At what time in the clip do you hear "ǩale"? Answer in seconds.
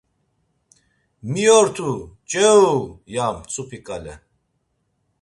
3.85-4.13